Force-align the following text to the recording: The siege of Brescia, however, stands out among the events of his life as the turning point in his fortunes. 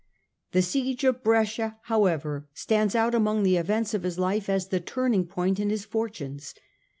The 0.53 0.63
siege 0.63 1.03
of 1.03 1.21
Brescia, 1.21 1.77
however, 1.83 2.47
stands 2.55 2.95
out 2.95 3.13
among 3.13 3.43
the 3.43 3.57
events 3.57 3.93
of 3.93 4.01
his 4.01 4.17
life 4.17 4.49
as 4.49 4.69
the 4.69 4.79
turning 4.79 5.27
point 5.27 5.59
in 5.59 5.69
his 5.69 5.85
fortunes. 5.85 6.55